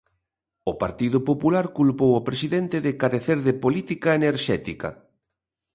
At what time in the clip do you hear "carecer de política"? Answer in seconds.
3.01-4.09